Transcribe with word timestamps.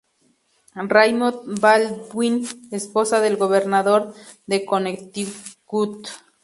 Raymond 0.93 1.35
E. 1.45 1.59
Baldwin, 1.61 2.37
esposa 2.71 3.19
del 3.19 3.37
gobernador 3.37 4.15
de 4.47 4.65
Connecticut. 4.65 6.07